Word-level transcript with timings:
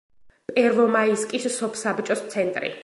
პერვომაისკის 0.55 1.47
სოფსაბჭოს 1.59 2.29
ცენტრი. 2.35 2.77